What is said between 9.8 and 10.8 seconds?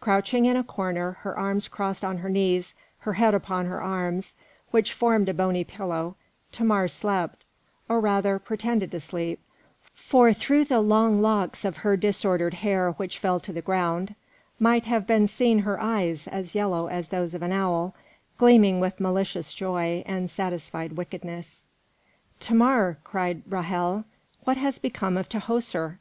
for through the